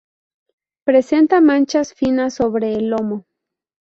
Presenta 0.83 1.41
manchas 1.41 1.93
finas 1.93 2.33
sobre 2.33 2.73
el 2.73 2.89
lomo. 2.89 3.27